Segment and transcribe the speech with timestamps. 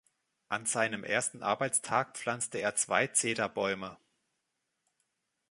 [0.49, 3.97] An seinem ersten Arbeitstag pflanzte er zwei Zederbäume.